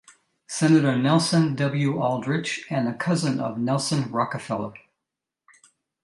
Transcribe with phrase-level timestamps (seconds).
[0.47, 2.01] Senator Nelson W.
[2.01, 4.73] Aldrich and a cousin of Nelson Rockefeller.